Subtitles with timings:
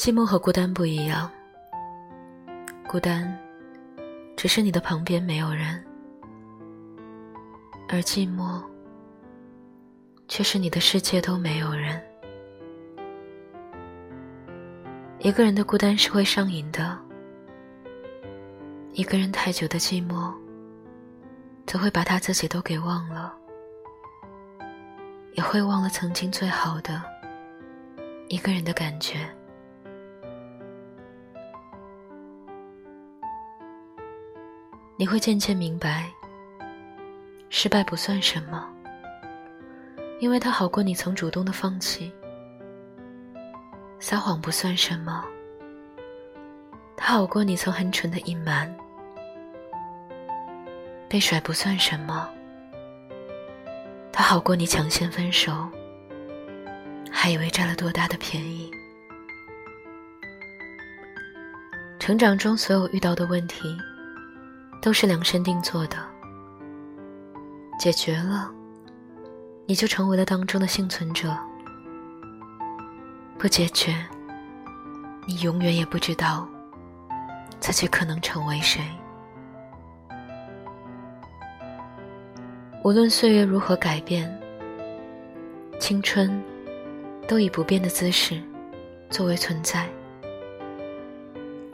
[0.00, 1.30] 寂寞和孤单不一样，
[2.88, 3.38] 孤单
[4.34, 5.84] 只是你的旁边没有人，
[7.86, 8.62] 而寂寞
[10.26, 12.02] 却是你的世界都没有人。
[15.18, 16.98] 一个人的孤单是会上瘾的，
[18.94, 20.32] 一个人太久的寂寞，
[21.66, 23.34] 则会把他自己都给忘了，
[25.34, 27.02] 也会忘了曾经最好的
[28.28, 29.30] 一个人的感觉。
[35.00, 36.10] 你会渐渐明白，
[37.48, 38.68] 失败不算什么，
[40.18, 42.12] 因为它好过你曾主动的放弃；
[43.98, 45.24] 撒谎不算什么，
[46.98, 48.68] 它好过你曾很蠢的隐瞒；
[51.08, 52.28] 被甩不算什么，
[54.12, 55.66] 它好过你抢先分手，
[57.10, 58.70] 还以为占了多大的便宜。
[61.98, 63.74] 成长中所有遇到的问题。
[64.80, 65.96] 都是量身定做的，
[67.78, 68.50] 解决了，
[69.66, 71.28] 你就成为了当中的幸存者；
[73.38, 73.94] 不解决，
[75.26, 76.48] 你永远也不知道
[77.60, 78.82] 自己可能成为谁。
[82.82, 84.34] 无论岁月如何改变，
[85.78, 86.42] 青春
[87.28, 88.42] 都以不变的姿势
[89.10, 89.86] 作为存在，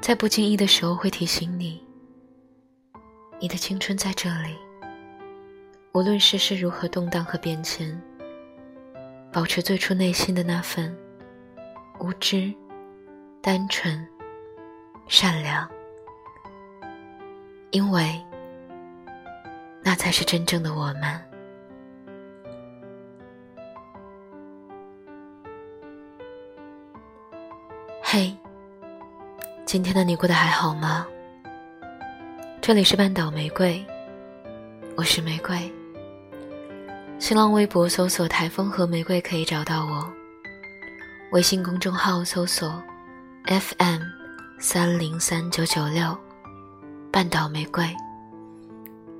[0.00, 1.82] 在不经意的时候会提醒你。
[3.42, 4.56] 你的青春在这里，
[5.90, 8.00] 无论世事如何动荡和变迁，
[9.32, 10.96] 保持最初内心的那份
[11.98, 12.54] 无知、
[13.40, 14.06] 单纯、
[15.08, 15.68] 善良，
[17.72, 18.24] 因为
[19.82, 21.20] 那才是真正的我们。
[28.00, 28.32] 嘿，
[29.66, 31.08] 今天的你过得还好吗？
[32.62, 33.84] 这里是半岛玫瑰，
[34.96, 35.68] 我是玫瑰。
[37.18, 40.08] 新浪微博搜索“台风和玫瑰”可以找到我。
[41.32, 42.80] 微信公众号搜索
[43.46, 44.02] “FM
[44.60, 46.16] 三零三九九六”，
[47.10, 47.84] 半岛玫瑰，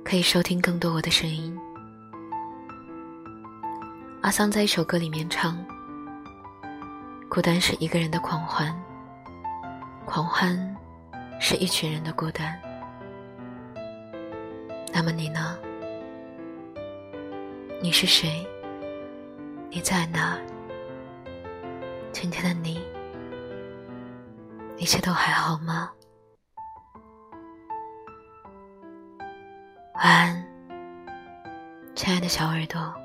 [0.05, 1.53] 可以收听更多我的声音。
[4.21, 5.57] 阿桑在一首歌里面唱
[7.27, 8.73] ：“孤单是一个人的狂欢，
[10.05, 10.57] 狂欢
[11.41, 12.57] 是一群人的孤单。”
[14.93, 15.57] 那么你呢？
[17.81, 18.47] 你是谁？
[19.71, 20.39] 你在哪？
[22.11, 22.79] 今天的你，
[24.77, 25.91] 一切都还好吗？
[29.95, 30.47] 晚安，
[31.95, 33.02] 亲爱的小耳朵。